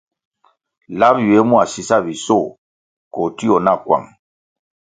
[0.99, 2.47] Lap ywie mua sisabisoh
[3.13, 4.07] koh tio na kwang.